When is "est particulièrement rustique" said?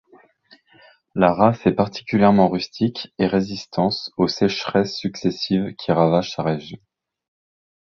1.67-3.13